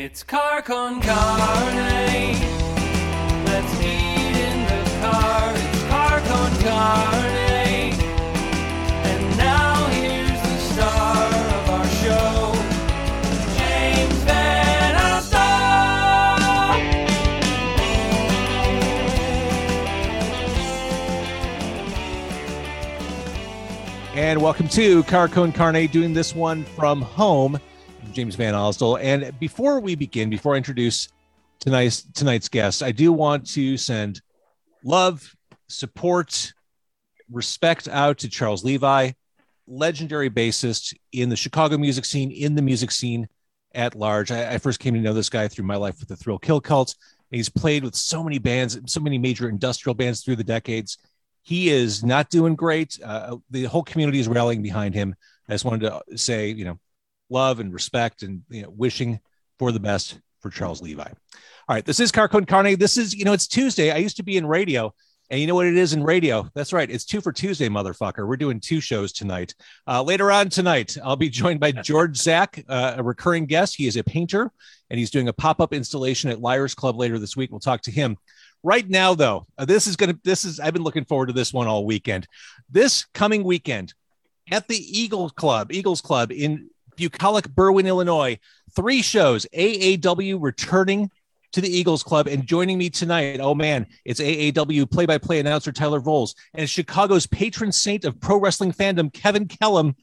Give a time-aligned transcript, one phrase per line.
[0.00, 2.38] It's car con carne.
[3.44, 5.52] Let's eat in the car.
[5.56, 7.94] It's car con carne.
[9.02, 12.54] And now here's the star of our show,
[13.56, 15.34] James Van Alstyne.
[24.14, 27.58] And welcome to Car Con Carne, doing this one from home.
[28.12, 29.00] James VanOsdol.
[29.02, 31.08] And before we begin, before I introduce
[31.60, 34.20] tonight's tonight's guest, I do want to send
[34.84, 35.34] love,
[35.68, 36.52] support,
[37.30, 39.12] respect out to Charles Levi,
[39.66, 43.28] legendary bassist in the Chicago music scene, in the music scene
[43.74, 44.30] at large.
[44.30, 46.60] I, I first came to know this guy through my life with the Thrill Kill
[46.60, 46.94] Kult.
[47.30, 50.96] He's played with so many bands, so many major industrial bands through the decades
[51.48, 52.98] he is not doing great.
[53.02, 55.14] Uh, the whole community is rallying behind him.
[55.48, 56.78] I just wanted to say, you know,
[57.30, 59.20] love and respect and you know, wishing
[59.58, 61.02] for the best for Charles Levi.
[61.02, 62.78] All right, this is Car Con Carne.
[62.78, 63.90] This is, you know, it's Tuesday.
[63.90, 64.94] I used to be in radio,
[65.30, 66.48] and you know what it is in radio?
[66.54, 66.90] That's right.
[66.90, 68.26] It's two for Tuesday, motherfucker.
[68.26, 69.54] We're doing two shows tonight.
[69.86, 73.76] Uh, later on tonight, I'll be joined by George Zach, uh, a recurring guest.
[73.76, 74.50] He is a painter,
[74.88, 77.50] and he's doing a pop up installation at Liars Club later this week.
[77.50, 78.16] We'll talk to him.
[78.62, 81.32] Right now, though, uh, this is going to, this is, I've been looking forward to
[81.32, 82.26] this one all weekend.
[82.70, 83.92] This coming weekend
[84.50, 88.38] at the Eagles Club, Eagles Club in Bucolic, Berwyn, Illinois,
[88.74, 91.10] three shows, AAW returning
[91.52, 93.38] to the Eagles Club and joining me tonight.
[93.40, 98.20] Oh man, it's AAW play by play announcer Tyler Voles and Chicago's patron saint of
[98.20, 99.96] pro wrestling fandom, Kevin Kellum.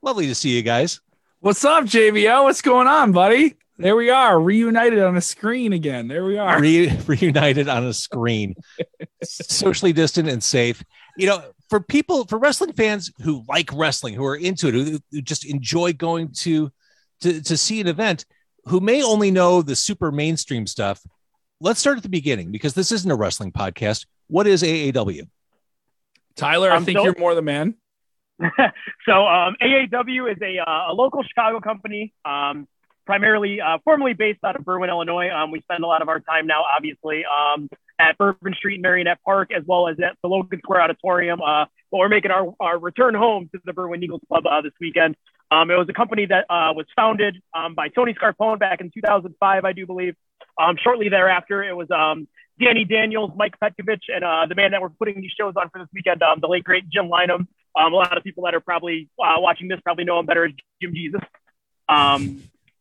[0.00, 1.00] Lovely to see you guys.
[1.40, 2.44] What's up, JVL?
[2.44, 3.56] What's going on, buddy?
[3.76, 6.06] There we are, reunited on a screen again.
[6.06, 6.60] There we are.
[6.60, 8.54] Re- reunited on a screen,
[9.24, 10.84] socially distant and safe.
[11.16, 15.00] You know, for people, for wrestling fans who like wrestling, who are into it, who,
[15.10, 16.70] who just enjoy going to,
[17.20, 18.24] to to see an event,
[18.66, 21.00] who may only know the super mainstream stuff.
[21.60, 24.06] Let's start at the beginning because this isn't a wrestling podcast.
[24.26, 25.28] What is AAW?
[26.36, 27.74] Tyler, I I'm think so- you're more the man.
[29.06, 32.66] so um, AAW is a, uh, a local Chicago company, um,
[33.06, 35.30] primarily uh, formerly based out of Berwyn, Illinois.
[35.30, 38.84] Um, we spend a lot of our time now, obviously, um, at Bourbon Street and
[38.84, 41.40] Merrionette Park, as well as at the Logan Square Auditorium.
[41.40, 44.72] Uh, but we're making our, our return home to the Berwyn Eagles Club uh, this
[44.80, 45.16] weekend.
[45.50, 48.90] Um, it was a company that uh, was founded um, by Tony Scarpone back in
[48.92, 50.16] 2005, I do believe.
[50.58, 52.26] Um, shortly thereafter, it was um,
[52.60, 55.78] Danny Daniels, Mike Petkovich, and uh, the man that we're putting these shows on for
[55.78, 57.46] this weekend, um, the late great Jim Lynam.
[57.76, 60.46] Um, a lot of people that are probably uh, watching this probably know him better
[60.46, 61.20] as Jim Jesus.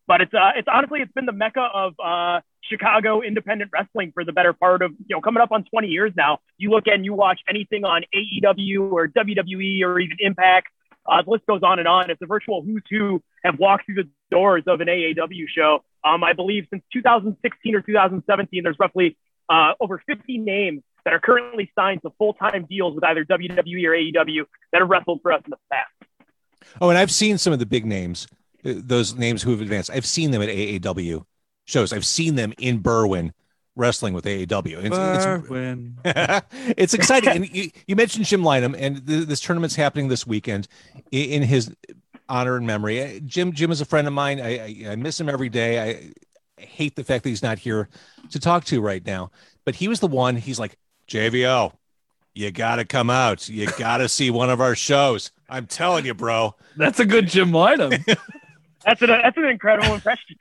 [0.08, 4.26] But it's uh, it's honestly it's been the mecca of uh, Chicago independent wrestling for
[4.26, 6.40] the better part of you know coming up on 20 years now.
[6.58, 10.68] You look and you watch anything on AEW or WWE or even Impact.
[11.06, 12.10] Uh, the list goes on and on.
[12.10, 15.84] It's a virtual who's who have walked through the doors of an AAW show.
[16.04, 19.18] Um, I believe since 2016 or 2017, there's roughly
[19.50, 23.92] uh, over 50 names that are currently signed to full-time deals with either WWE or
[23.92, 25.92] AEW that have wrestled for us in the past.
[26.82, 28.28] Oh, and I've seen some of the big names,
[28.64, 29.90] those names who have advanced.
[29.92, 31.26] I've seen them at AAW
[31.66, 31.94] shows.
[31.94, 33.32] I've seen them in Berwyn
[33.76, 34.66] wrestling with AAW.
[34.84, 35.94] It's, it's, Berwyn.
[36.78, 37.30] it's exciting.
[37.30, 41.42] and you, you mentioned Jim Lynam, and th- this tournament's happening this weekend i- in
[41.44, 41.74] his
[42.30, 43.02] honor and memory.
[43.02, 44.40] Uh, Jim, Jim is a friend of mine.
[44.40, 45.80] I, I, I miss him every day.
[45.80, 46.12] I,
[46.62, 47.90] I hate the fact that he's not here
[48.32, 49.32] to talk to right now.
[49.66, 50.36] But he was the one.
[50.36, 51.74] He's like JVO.
[52.36, 53.48] You got to come out.
[53.48, 55.32] You got to see one of our shows.
[55.50, 56.56] I'm telling you, bro.
[56.78, 58.04] That's a good Jim Lynam.
[58.86, 60.36] That's an that's an incredible impression.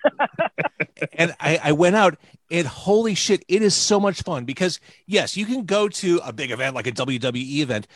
[1.14, 2.19] and I, I went out
[2.50, 6.32] and holy shit, it is so much fun because yes, you can go to a
[6.32, 7.86] big event like a WWE event,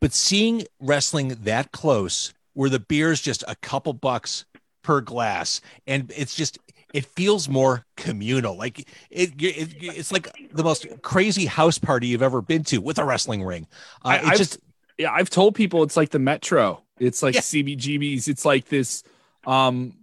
[0.00, 4.44] but seeing wrestling that close where the beer's just a couple bucks
[4.82, 6.58] per glass and it's just
[6.92, 8.80] it feels more communal like
[9.10, 13.04] it, it it's like the most crazy house party you've ever been to with a
[13.04, 13.66] wrestling ring
[14.04, 14.58] uh, I- it's I've- just
[14.98, 16.82] yeah, I've told people it's like the Metro.
[16.98, 17.40] It's like Yeah.
[17.40, 18.28] CBGBs.
[18.28, 19.02] It's like this
[19.46, 19.94] um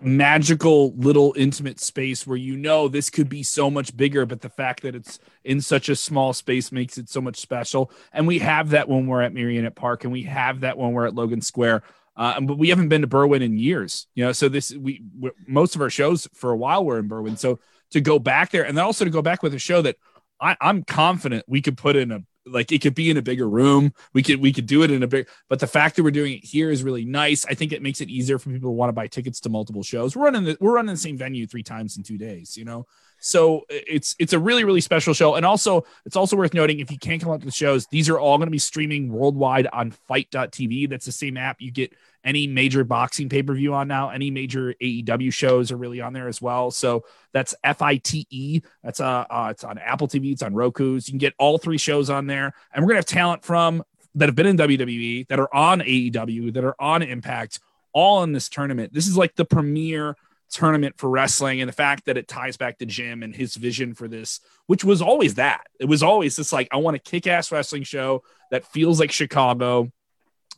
[0.00, 4.48] magical little intimate space where you know this could be so much bigger, but the
[4.48, 7.90] fact that it's in such a small space makes it so much special.
[8.12, 11.06] And we have that when we're at Merrionette Park, and we have that when we're
[11.06, 11.82] at Logan Square.
[12.16, 14.32] Uh, but we haven't been to Berwyn in years, you know.
[14.32, 15.02] So this we
[15.46, 17.38] most of our shows for a while were in Berwyn.
[17.38, 17.60] So
[17.90, 19.96] to go back there, and then also to go back with a show that
[20.40, 23.48] I, I'm confident we could put in a like it could be in a bigger
[23.48, 23.92] room.
[24.12, 25.28] We could we could do it in a big.
[25.48, 27.44] But the fact that we're doing it here is really nice.
[27.46, 29.82] I think it makes it easier for people who want to buy tickets to multiple
[29.82, 30.16] shows.
[30.16, 32.56] We're running the we're running the same venue three times in two days.
[32.56, 32.86] You know,
[33.20, 35.34] so it's it's a really really special show.
[35.34, 38.08] And also it's also worth noting if you can't come out to the shows, these
[38.08, 40.88] are all going to be streaming worldwide on FITE.tv.
[40.88, 41.92] That's the same app you get
[42.24, 44.10] any major boxing pay per view on now.
[44.10, 46.70] Any major AEW shows are really on there as well.
[46.70, 48.60] So that's F I T E.
[48.82, 50.32] That's uh, uh, it's on Apple TV.
[50.32, 51.08] It's on Roku's.
[51.08, 53.82] You can get all three shows on there, and we're gonna have talent from
[54.14, 57.60] that have been in WWE, that are on AEW, that are on Impact,
[57.92, 58.92] all in this tournament.
[58.92, 60.16] This is like the premier
[60.50, 63.94] tournament for wrestling and the fact that it ties back to Jim and his vision
[63.94, 65.62] for this, which was always that.
[65.78, 69.12] It was always this like, I want a kick ass wrestling show that feels like
[69.12, 69.90] Chicago,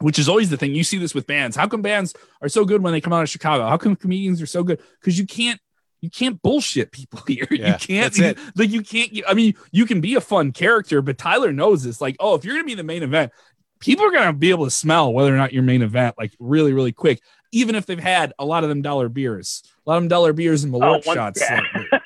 [0.01, 0.75] which is always the thing.
[0.75, 1.57] You see this with bands.
[1.57, 3.67] How come bands are so good when they come out of Chicago?
[3.67, 4.81] How come comedians are so good?
[5.01, 5.61] Because you can't.
[6.03, 7.47] You can't bullshit people here.
[7.51, 8.39] Yeah, you can't.
[8.57, 9.21] Like you can't.
[9.29, 12.01] I mean, you can be a fun character, but Tyler knows this.
[12.01, 13.33] Like, oh, if you're gonna be the main event,
[13.81, 16.73] people are gonna be able to smell whether or not you're main event like really,
[16.73, 17.21] really quick.
[17.53, 20.33] Even if they've had a lot of them dollar beers, a lot of them dollar
[20.33, 21.41] beers and Malort one- shots.
[21.41, 21.61] yeah.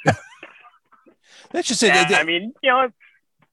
[1.53, 1.89] That's just it.
[1.89, 2.95] Yeah, I mean, you know, it's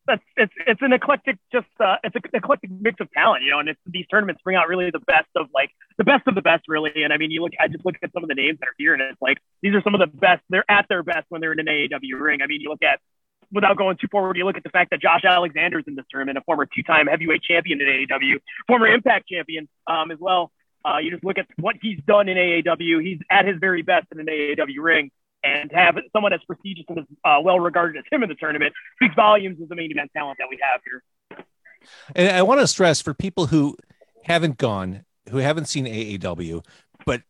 [0.07, 3.59] that's it's it's an eclectic, just uh, it's an eclectic mix of talent, you know,
[3.59, 6.41] and it's these tournaments bring out really the best of like the best of the
[6.41, 7.03] best, really.
[7.03, 8.75] And I mean, you look, I just look at some of the names that are
[8.77, 10.41] here, and it's like these are some of the best.
[10.49, 12.41] They're at their best when they're in an AEW ring.
[12.41, 12.99] I mean, you look at
[13.51, 16.37] without going too forward, you look at the fact that Josh Alexander's in this tournament,
[16.37, 20.51] a former two-time heavyweight champion in AEW, former Impact champion um, as well.
[20.83, 23.01] Uh, you just look at what he's done in AAW.
[23.03, 25.11] He's at his very best in an AAW ring.
[25.43, 28.35] And to have someone as prestigious and as uh, well regarded as him in the
[28.35, 31.03] tournament speaks volumes of the main event talent that we have here.
[32.15, 33.75] And I want to stress for people who
[34.23, 36.63] haven't gone, who haven't seen AAW,
[37.07, 37.23] but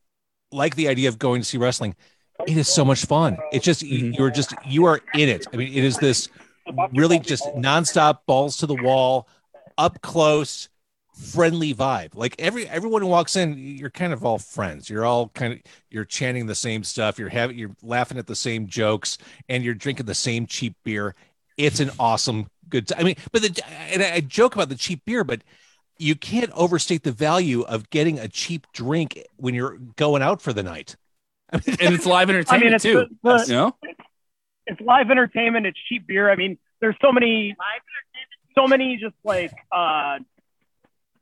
[0.51, 1.95] like the idea of going to see wrestling,
[2.45, 3.37] it is so much fun.
[3.53, 4.17] It's just Mhm.
[4.17, 5.47] you're just you are in it.
[5.53, 6.27] I mean, it is this
[6.93, 9.27] really just nonstop balls to the wall,
[9.77, 10.67] up close,
[11.21, 12.15] friendly vibe.
[12.15, 14.89] Like every everyone who walks in, you're kind of all friends.
[14.89, 15.59] You're all kind of
[15.89, 17.19] you're chanting the same stuff.
[17.19, 19.17] You're having you're laughing at the same jokes,
[19.49, 21.15] and you're drinking the same cheap beer.
[21.57, 22.87] It's an awesome good.
[22.87, 25.41] T- I mean, but the and I I joke about the cheap beer, but
[25.97, 30.51] you can't overstate the value of getting a cheap drink when you're going out for
[30.53, 30.95] the night.
[31.53, 33.05] I mean, and it's live entertainment it's too.
[33.23, 33.75] the- the- you know,
[34.65, 35.65] It's live entertainment.
[35.67, 36.31] It's cheap beer.
[36.31, 37.55] I mean, there's so many,
[38.57, 40.17] so many just like, uh,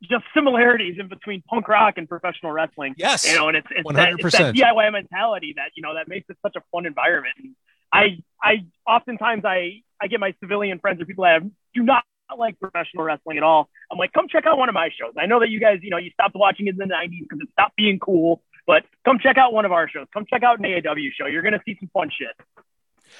[0.02, 2.94] just similarities in between punk rock and professional wrestling.
[2.96, 4.30] yes, You know, and it's, it's, that, 100%.
[4.30, 7.34] that DIY mentality that, you know, that makes it such a fun environment.
[7.38, 7.54] And
[7.92, 12.04] I, I, oftentimes I, I get my civilian friends or people that have, do not
[12.38, 13.68] like professional wrestling at all.
[13.90, 15.14] I'm like, come check out one of my shows.
[15.18, 17.48] I know that you guys, you know, you stopped watching in the 90s because it
[17.52, 20.06] stopped being cool, but come check out one of our shows.
[20.12, 21.26] Come check out an AAW show.
[21.26, 22.34] You're going to see some fun shit.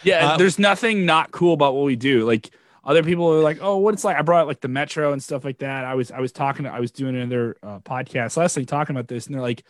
[0.02, 0.28] yeah.
[0.28, 2.24] Uh, there's nothing not cool about what we do.
[2.24, 2.50] Like
[2.84, 4.16] other people are like, oh, what it's like.
[4.16, 5.84] I brought like the Metro and stuff like that.
[5.84, 6.66] I was I was talking.
[6.66, 9.64] I was doing another uh, podcast last night talking about this, and they're like,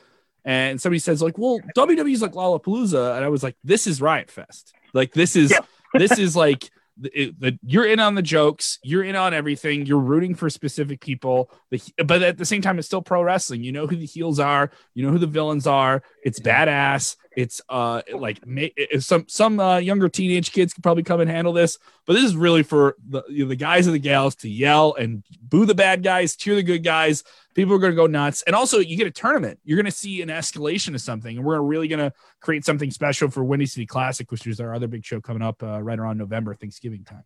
[0.45, 4.31] and somebody says like, well, WWE's like Lollapalooza, and I was like, this is Riot
[4.31, 4.73] Fest.
[4.95, 5.61] Like this is Yeah.
[5.95, 6.71] this is like.
[7.03, 8.79] It- the, you're in on the jokes.
[8.83, 9.87] You're in on everything.
[9.87, 11.51] You're rooting for specific people.
[11.71, 13.65] The, but at the same time, it's still pro wrestling.
[13.65, 14.71] You know who the heels are.
[14.93, 16.03] You know who the villains are.
[16.25, 17.17] It's badass.
[17.41, 18.67] It's uh like ma-
[18.99, 22.37] some some uh, younger teenage kids could probably come and handle this, but this is
[22.37, 25.75] really for the you know, the guys and the gals to yell and boo the
[25.75, 27.25] bad guys, cheer the good guys.
[27.55, 29.59] People are going to go nuts, and also you get a tournament.
[29.65, 32.91] You're going to see an escalation of something, and we're really going to create something
[32.93, 35.99] special for Windy City Classic, which is our other big show coming up uh, right
[35.99, 37.25] around November Thanksgiving time.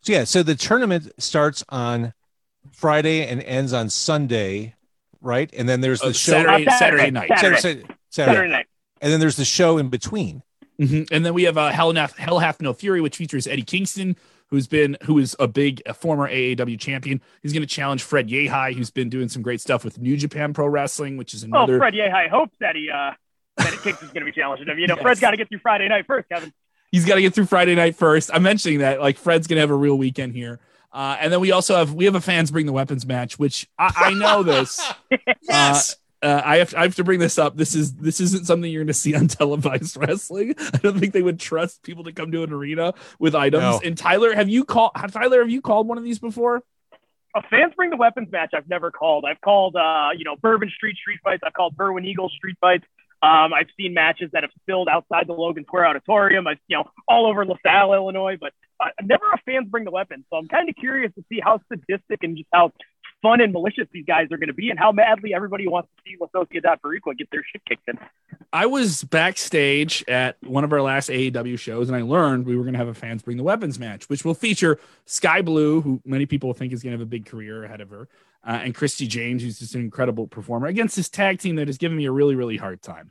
[0.00, 2.14] So yeah, so the tournament starts on
[2.72, 4.74] Friday and ends on Sunday,
[5.20, 5.52] right?
[5.54, 7.10] And then there's the Uh, show Saturday, Saturday Saturday.
[7.10, 7.28] night.
[7.28, 7.60] Saturday, Saturday.
[7.60, 8.34] Saturday, Saturday.
[8.36, 8.66] Saturday night.
[9.00, 10.42] And then there's the show in between.
[10.80, 11.08] Mhm.
[11.10, 14.16] And then we have uh, Hell, Hath, Hell Hath No Fury, which features Eddie Kingston,
[14.48, 17.20] who's been who is a big a former AAW champion.
[17.42, 20.52] He's going to challenge Fred Yehi, who's been doing some great stuff with New Japan
[20.54, 21.76] Pro Wrestling, which is another.
[21.76, 21.78] Oh.
[21.78, 23.12] Fred, yeah, hopes that he, uh,
[23.58, 24.78] that it kicks is going to be challenging him.
[24.78, 25.02] You know, Yes.
[25.02, 26.52] Fred's got to get through Friday night first, Kevin.
[26.90, 28.30] He's got to get through Friday night first.
[28.32, 30.60] I'm mentioning that like Fred's going to have a real weekend here.
[30.92, 33.68] Uh, and then we also have we have a fans bring the weapons match, which
[33.78, 34.80] I, I know this.
[35.42, 35.92] Yes.
[35.92, 37.56] Uh, I have I have to bring this up.
[37.56, 40.54] This is this isn't something you're going to see on televised wrestling.
[40.58, 43.62] I don't think they would trust people to come to an arena with items.
[43.62, 43.80] No.
[43.82, 45.40] And Tyler, have you called Tyler?
[45.40, 46.62] Have you called one of these before?
[47.34, 48.50] A fans bring the weapons match.
[48.54, 49.24] I've never called.
[49.24, 51.42] I've called, uh, you know, Bourbon Street street fights.
[51.46, 52.84] I've called Berwyn Eagle street fights.
[53.22, 56.46] Um, I've seen matches that have spilled outside the Logan Square Auditorium.
[56.46, 60.24] I've, you know, all over LaSalle, Illinois, but uh, never a fans bring the weapons.
[60.30, 62.72] So I'm kind of curious to see how sadistic and just how
[63.22, 66.02] fun and malicious these guys are going to be, and how madly everybody wants to
[66.10, 66.78] see La Sociedad
[67.18, 67.98] get their shit kicked in.
[68.52, 72.62] I was backstage at one of our last AEW shows, and I learned we were
[72.62, 76.00] going to have a fans bring the weapons match, which will feature Sky Blue, who
[76.04, 78.08] many people think is going to have a big career ahead of her,
[78.46, 81.78] uh, and Christy James, who's just an incredible performer against this tag team that has
[81.78, 83.10] given me a really, really hard time.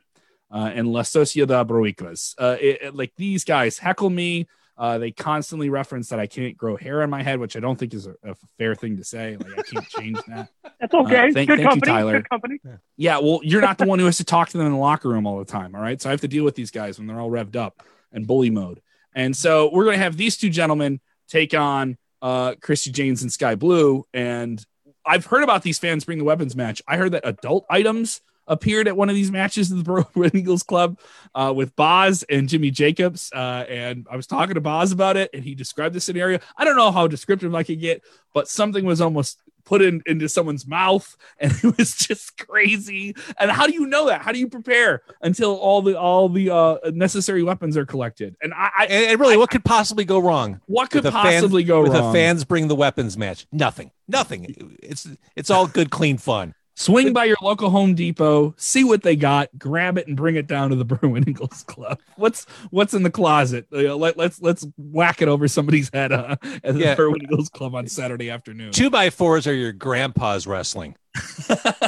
[0.52, 2.34] Uh, and La Sociedad Boricuas.
[2.36, 4.48] Uh, it- it- like these guys heckle me.
[4.80, 7.78] Uh, they constantly reference that I can't grow hair on my head, which I don't
[7.78, 9.36] think is a, a fair thing to say.
[9.36, 10.48] Like I can't change that.
[10.80, 11.28] That's okay.
[11.28, 11.80] Uh, thank- Good thank you.
[11.82, 12.12] Tyler.
[12.14, 12.58] Good company.
[12.96, 15.10] Yeah, well, you're not the one who has to talk to them in the locker
[15.10, 15.74] room all the time.
[15.74, 16.00] All right.
[16.00, 18.48] So I have to deal with these guys when they're all revved up and bully
[18.48, 18.80] mode.
[19.14, 23.30] And so we're going to have these two gentlemen take on uh, Christy Janes and
[23.30, 24.06] Sky Blue.
[24.14, 24.64] And
[25.04, 26.80] I've heard about these fans bring the weapons match.
[26.88, 30.62] I heard that adult items appeared at one of these matches of the Berwyn Eagles
[30.62, 30.98] Club
[31.34, 33.30] uh, with Boz and Jimmy Jacobs.
[33.32, 36.40] Uh, and I was talking to Boz about it, and he described the scenario.
[36.56, 38.02] I don't know how descriptive I could get,
[38.34, 43.14] but something was almost put in into someone's mouth, and it was just crazy.
[43.38, 44.22] And how do you know that?
[44.22, 48.36] How do you prepare until all the all the uh, necessary weapons are collected?
[48.42, 50.60] And I, I And, and really, what could possibly go wrong?
[50.66, 52.12] what could with a fan- possibly go with wrong?
[52.12, 53.46] The fans bring the weapons match?
[53.52, 53.92] Nothing.
[54.08, 54.76] Nothing.
[54.82, 56.54] It's it's all good, clean fun.
[56.80, 60.46] Swing by your local Home Depot, see what they got, grab it, and bring it
[60.46, 62.00] down to the Berwyn Eagles Club.
[62.16, 63.66] What's what's in the closet?
[63.70, 66.96] Uh, let, let's let's whack it over somebody's head uh, at the Yeah.
[66.96, 68.72] Berwyn Eagles Club on Saturday afternoon.
[68.72, 70.96] Two by fours are your grandpa's wrestling.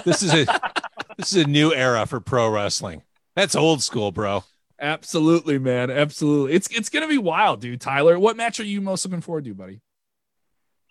[0.04, 0.44] this is a
[1.16, 3.02] this is a new era for pro wrestling.
[3.34, 4.44] That's old school, bro.
[4.78, 5.90] Absolutely, man.
[5.90, 6.52] Absolutely.
[6.52, 7.80] It's it's gonna be wild, dude.
[7.80, 9.80] Tyler, what match are you most looking forward to, buddy?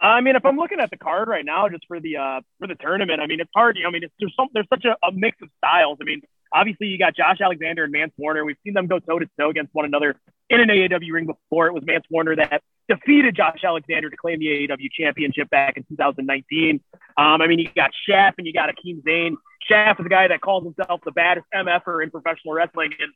[0.02, 2.68] I mean, if I'm looking at the card right now, just for the uh, for
[2.68, 3.78] the tournament, I mean, it's hard.
[3.86, 6.00] I mean, it's, there's some there's such a, a mix of styles.
[6.02, 8.44] I mean, obviously you got Josh Alexander and Mance Warner.
[8.44, 10.16] We've seen them go toe to toe against one another
[10.50, 11.68] in an AAW ring before.
[11.68, 15.84] It was Mance Warner that defeated Josh Alexander to claim the AAW championship back in
[15.90, 16.82] 2019.
[17.18, 19.38] Um, I mean, you got Shaft and you got Akeem Zane.
[19.62, 23.14] Shaft is a guy that calls himself the baddest MFer in professional wrestling, and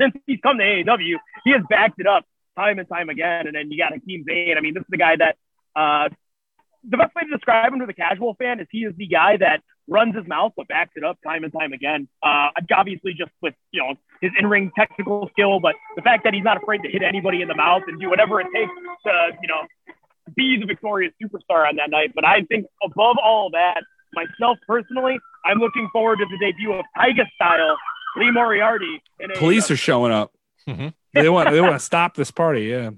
[0.00, 2.24] since he's come to AAW, he has backed it up
[2.56, 3.46] time and time again.
[3.46, 4.56] And then you got Akeem Zane.
[4.56, 5.36] I mean, this is the guy that
[5.76, 6.08] uh,
[6.88, 9.36] the best way to describe him to the casual fan is he is the guy
[9.38, 12.08] that runs his mouth but backs it up time and time again.
[12.22, 16.44] Uh, obviously, just with you know his in-ring technical skill, but the fact that he's
[16.44, 18.72] not afraid to hit anybody in the mouth and do whatever it takes
[19.06, 19.62] to you know
[20.34, 22.12] be the victorious superstar on that night.
[22.14, 23.82] But I think above all that,
[24.14, 27.76] myself personally, I'm looking forward to the debut of Taiga Style,
[28.16, 29.02] Lee Moriarty.
[29.20, 30.32] In a, Police are showing up.
[30.66, 30.94] Mhm.
[31.12, 32.64] They want they want to stop this party.
[32.64, 32.90] Yeah,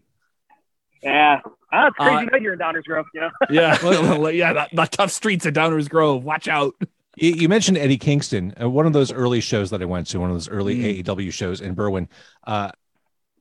[1.02, 1.40] yeah,
[1.72, 3.06] that's crazy Uh, night here in Downers Grove.
[3.14, 3.30] You know.
[3.50, 3.76] yeah,
[4.30, 4.52] yeah.
[4.52, 6.24] The, the tough streets of Downers Grove.
[6.24, 6.74] Watch out.
[7.16, 10.20] You, you mentioned Eddie Kingston, uh, one of those early shows that I went to,
[10.20, 11.02] one of those early Mm.
[11.04, 12.08] AEW shows in Berwyn.
[12.46, 12.70] Uh,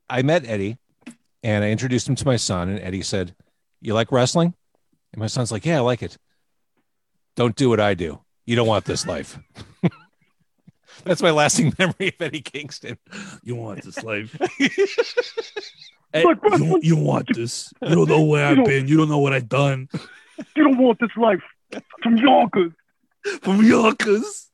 [0.09, 0.77] I met Eddie
[1.43, 3.35] and I introduced him to my son, and Eddie said,
[3.81, 4.53] You like wrestling?
[5.13, 6.17] And my son's like, Yeah, I like it.
[7.35, 8.21] Don't do what I do.
[8.45, 9.37] You don't want this life.
[11.03, 12.97] That's my lasting memory of Eddie Kingston.
[13.43, 14.35] You want this life?
[16.15, 17.73] Hey, Look, you, you want this?
[17.81, 18.87] You don't know where I've been.
[18.87, 19.89] You don't know what I've done.
[20.55, 21.41] You don't want this life
[22.01, 22.71] from Yonkers.
[23.41, 24.49] from Yonkers.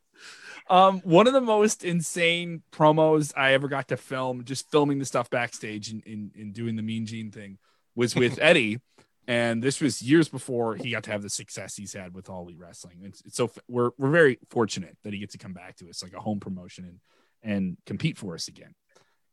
[0.71, 5.05] Um, one of the most insane promos I ever got to film, just filming the
[5.05, 7.59] stuff backstage and, and, and doing the Mean Gene thing,
[7.95, 8.79] was with Eddie.
[9.27, 12.43] And this was years before he got to have the success he's had with All
[12.43, 13.01] Elite Wrestling.
[13.03, 16.01] It's, it's so we're we're very fortunate that he gets to come back to us
[16.01, 16.99] like a home promotion and
[17.43, 18.73] and compete for us again.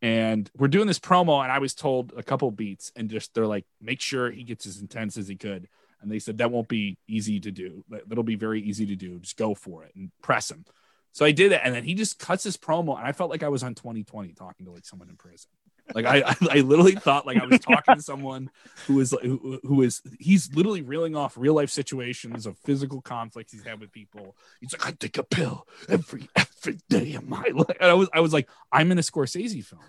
[0.00, 3.46] And we're doing this promo, and I was told a couple beats, and just they're
[3.46, 5.68] like, make sure he gets as intense as he could.
[6.00, 7.84] And they said that won't be easy to do.
[7.88, 9.18] That'll be very easy to do.
[9.18, 10.64] Just go for it and press him.
[11.10, 13.42] So I did it, and then he just cuts his promo, and I felt like
[13.42, 15.50] I was on 2020 talking to like someone in prison.
[15.94, 18.50] Like I, I, I literally thought like I was talking to someone
[18.86, 23.52] who was who, who is he's literally reeling off real life situations of physical conflicts
[23.52, 24.36] he's had with people.
[24.60, 28.08] He's like, I take a pill every every day of my life, and I was
[28.12, 29.82] I was like, I'm in a Scorsese film.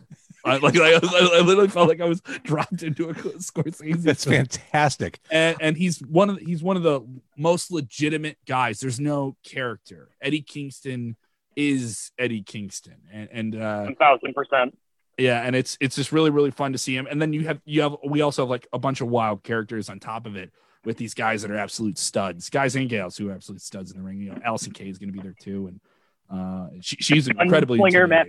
[0.45, 4.01] I, like I, I literally felt like I was dropped into a Scorsese.
[4.01, 5.19] That's film fantastic.
[5.29, 7.01] and, and he's one of the, he's one of the
[7.35, 8.79] most legitimate guys.
[8.79, 10.09] There's no character.
[10.21, 11.17] Eddie Kingston
[11.57, 14.77] is Eddie Kingston, and and uh, One thousand percent.
[15.19, 17.07] Yeah, and it's it's just really really fun to see him.
[17.09, 19.89] And then you have you have we also have like a bunch of wild characters
[19.89, 20.51] on top of it
[20.85, 23.97] with these guys that are absolute studs, guys and gals who are absolute studs in
[23.97, 24.19] the ring.
[24.19, 25.79] You know, Allysin Kay is going to be there too, and
[26.29, 28.27] uh, she, she's incredibly Slinger, Matt.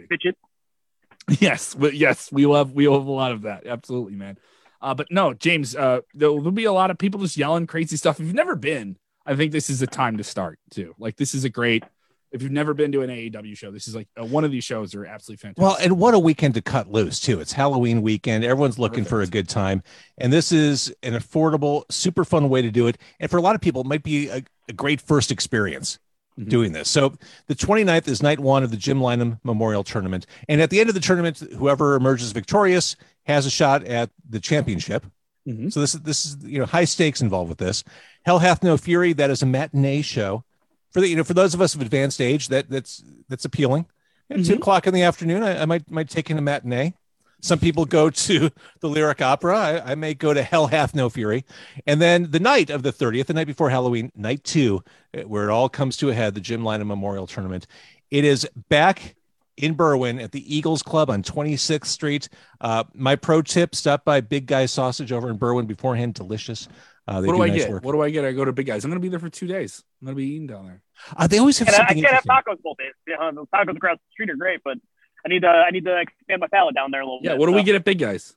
[1.39, 3.67] Yes, but yes, we love we love a lot of that.
[3.67, 4.39] Absolutely, man.
[4.83, 7.99] Uh, but no, James, uh, there'll, there'll be a lot of people just yelling crazy
[7.99, 8.19] stuff.
[8.19, 10.95] If you've never been, I think this is the time to start too.
[10.99, 11.85] Like this is a great.
[12.33, 14.63] If you've never been to an AEW show, this is like uh, one of these
[14.65, 15.63] shows are absolutely fantastic.
[15.63, 17.41] Well, and what a weekend to cut loose, too.
[17.41, 18.45] It's Halloween weekend.
[18.45, 19.83] Everyone's looking for a good time.
[20.19, 22.99] And this is an affordable, super fun way to do it.
[23.19, 25.99] And for a lot of people, it might be a, a great first experience
[26.39, 26.49] Mhm.
[26.49, 26.89] doing this.
[26.89, 27.15] So
[27.49, 30.27] the 29th is night one of the Jim Lynam Memorial Tournament.
[30.49, 32.95] And at the end of the tournament, whoever emerges victorious
[33.25, 35.05] has a shot at the championship.
[35.49, 35.73] Mhm.
[35.73, 37.83] So this is this is you know high stakes involved with this.
[38.25, 39.13] Hell hath no fury.
[39.13, 40.45] That is a matinee show
[40.93, 43.87] for the you know for those of us of advanced age that that's that's appealing.
[44.31, 44.57] At two Mhm.
[44.59, 46.95] o'clock in the afternoon, I, I might might take in a matinee.
[47.43, 49.59] Some people go to the Lyric Opera.
[49.59, 51.45] I, I may go to Hell Hath No Fury.
[51.87, 55.49] And then the night of the 30th, the night before Halloween, night two, eh, where
[55.49, 57.67] it all comes to a head, the Jim Lynam Memorial Tournament.
[58.11, 59.15] It is back
[59.57, 62.29] in Berwyn at the Eagles Club on 26th Street.
[62.61, 66.15] Uh, my pro tip: stop by Big Guy Sausage over in Berwyn beforehand.
[66.15, 66.69] Delicious.
[67.09, 67.71] Uh, they What do I nice get?
[67.71, 67.85] work.
[67.85, 68.25] What do I get?
[68.25, 68.85] I go to Big Guys.
[68.85, 69.83] I'm gonna be there for two days.
[70.01, 70.83] I'm gonna be eating down there.
[71.17, 72.93] Uh, they always have And I, I can't have tacos both days.
[73.07, 74.79] Yeah, the tacos across the street are great, but
[75.25, 77.31] I need to I need to expand my palate down there a little Yeah.
[77.33, 77.39] bit.
[77.41, 78.35] What do we get at Big Guys?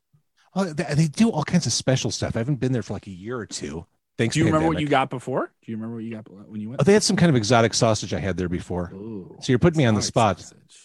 [0.55, 2.35] Oh, they, they do all kinds of special stuff.
[2.35, 3.85] I haven't been there for like a year or two.
[4.17, 4.33] Thanks.
[4.35, 5.51] Do you remember what you got before?
[5.65, 6.79] Do you remember what you got when you went?
[6.81, 8.91] Oh, they had some kind of exotic sausage I had there before.
[8.93, 10.39] Ooh, So you're putting me on the spot.
[10.39, 10.79] sausage.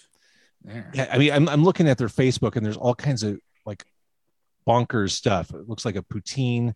[0.65, 0.91] There.
[0.95, 3.85] Yeah, I mean, I'm, I'm looking at their Facebook and there's all kinds of like
[4.67, 5.51] bonkers stuff.
[5.51, 6.75] It looks like a poutine.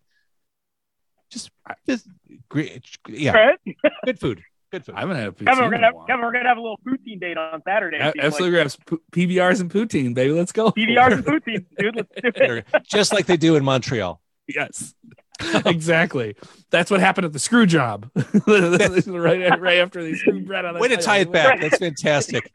[1.33, 1.49] Just,
[1.87, 2.07] just
[2.47, 2.83] great.
[3.07, 3.59] Yeah, Right?
[4.05, 4.43] good food.
[4.71, 4.95] Good food.
[4.95, 6.05] I haven't had a poutine Kevin, we're gonna have, while.
[6.05, 7.97] Kevin, we're gonna have a little poutine date on Saturday.
[7.97, 8.77] A- it seems Absolutely, grabs
[9.11, 10.31] PBRs and poutine, baby.
[10.31, 10.65] Let's go.
[10.65, 10.75] Like.
[10.75, 11.95] PDRs and poutine, dude.
[11.95, 12.09] Let's
[12.39, 12.65] do it.
[12.83, 14.21] Just like they do in Montreal.
[14.47, 14.93] Yes.
[15.65, 16.35] exactly.
[16.69, 18.09] That's what happened at the screw job.
[18.47, 21.59] right, right after they screwed Bret on Way to tie it back.
[21.59, 22.49] That's fantastic.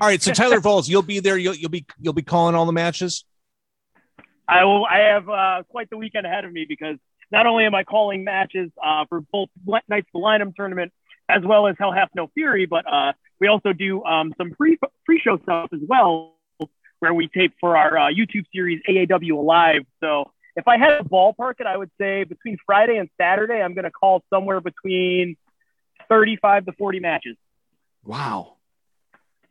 [0.00, 1.36] All right, so Tyler Vols, you'll be there.
[1.36, 3.24] You'll you'll be you'll be calling all the matches.
[4.48, 4.84] I will.
[4.86, 6.96] I have uh, quite the weekend ahead of me because
[7.30, 9.48] not only am I calling matches uh, for both
[9.88, 10.92] nights of the Lynam tournament
[11.28, 14.78] as well as Hell Hath No Fury, but uh, we also do um, some pre
[15.04, 16.34] pre show stuff as well,
[17.00, 19.82] where we tape for our uh, YouTube series AAW Alive.
[20.00, 23.74] So if I had a ballpark it, I would say between Friday and Saturday, I'm
[23.74, 25.36] going to call somewhere between
[26.08, 27.36] 35 to 40 matches.
[28.04, 28.52] Wow.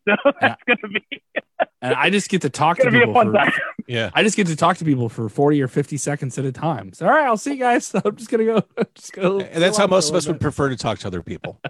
[0.07, 1.03] So that's going to be
[1.81, 3.13] And I just get to talk to going be a people.
[3.15, 3.51] fun For, time.
[3.87, 4.09] Yeah.
[4.13, 6.93] I just get to talk to people for 40 or 50 seconds at a time.
[6.93, 7.93] So, all right, I'll see you guys.
[8.05, 8.83] I'm just going to go.
[8.95, 11.59] Just go And that's how most of us would prefer to talk to other people.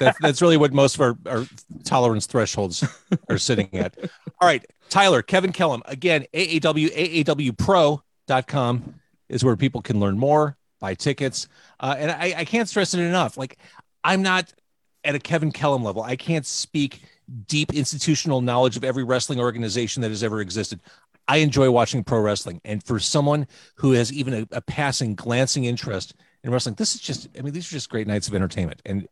[0.00, 1.46] That's, that's really what most of our, our
[1.84, 2.84] tolerance thresholds
[3.30, 3.96] are sitting at.
[4.40, 8.94] All right, Tyler, Kevin Kellum, again, AAW, AAWpro.com
[9.28, 11.48] is where people can learn more, buy tickets.
[11.78, 13.36] Uh, and I, I can't stress it enough.
[13.38, 13.58] Like,
[14.02, 14.52] I'm not
[15.04, 16.02] at a Kevin Kellum level.
[16.02, 17.02] I can't speak
[17.46, 20.80] deep institutional knowledge of every wrestling organization that has ever existed.
[21.28, 22.60] I enjoy watching pro wrestling.
[22.64, 23.46] And for someone
[23.76, 27.52] who has even a, a passing, glancing interest in wrestling, this is just, I mean,
[27.52, 28.82] these are just great nights of entertainment.
[28.84, 29.08] And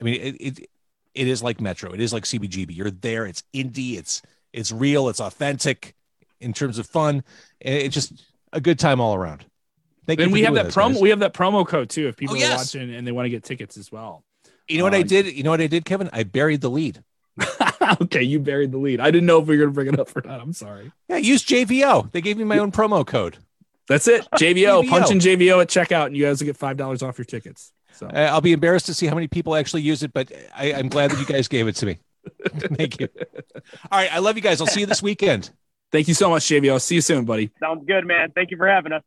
[0.00, 0.70] I mean, it, it,
[1.14, 1.92] it is like Metro.
[1.92, 2.76] It is like CBGB.
[2.76, 3.26] You're there.
[3.26, 3.96] It's indie.
[3.98, 4.20] It's,
[4.52, 5.08] it's real.
[5.08, 5.94] It's authentic
[6.40, 7.24] in terms of fun.
[7.60, 9.44] It's just a good time all around.
[10.06, 10.24] Thank you.
[10.24, 10.92] And we have that promo.
[10.92, 11.00] guys.
[11.00, 12.08] We have that promo code too.
[12.08, 14.22] If people Oh, are watching and they want to get tickets as well.
[14.68, 15.26] You know what I Uh, did?
[15.34, 16.10] You know what I did, Kevin?
[16.12, 17.02] I buried the lead.
[18.02, 19.00] okay, you buried the lead.
[19.00, 20.40] I didn't know if we were going to bring it up or not.
[20.40, 20.92] I'm sorry.
[21.08, 22.12] Yeah, use JVO.
[22.12, 23.38] They gave me my own promo code.
[23.88, 24.26] That's it.
[24.34, 24.84] JVO.
[24.84, 24.88] JVO.
[24.88, 27.72] Punch in JVO at checkout, and you guys will get five dollars off your tickets.
[27.92, 30.72] So Uh, I'll be embarrassed to see how many people actually use it, but I,
[30.72, 31.98] I'm glad that you guys gave it to me.
[32.48, 33.08] Thank you.
[33.92, 34.12] All right.
[34.12, 34.60] I love you guys.
[34.60, 35.50] I'll see you this weekend.
[35.92, 36.80] thank you so much, JVO.
[36.80, 37.50] See you soon, buddy.
[37.60, 38.32] Sounds good, man.
[38.34, 39.02] Thank you for having us.